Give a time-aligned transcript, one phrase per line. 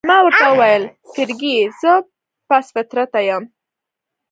[0.09, 1.91] ما ورته وویل: فرګي، زه
[2.47, 3.43] پست فطرته یم؟